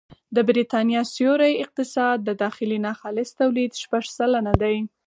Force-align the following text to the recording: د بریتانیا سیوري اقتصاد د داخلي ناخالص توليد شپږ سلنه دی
د 0.35 0.37
بریتانیا 0.49 1.01
سیوري 1.13 1.53
اقتصاد 1.65 2.17
د 2.23 2.29
داخلي 2.43 2.77
ناخالص 2.87 3.29
توليد 3.39 3.71
شپږ 3.83 4.03
سلنه 4.17 4.53
دی 4.61 4.77